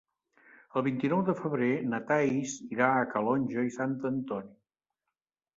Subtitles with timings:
[0.79, 4.53] El vint-i-nou de febrer na Thaís irà a Calonge i Sant Antoni.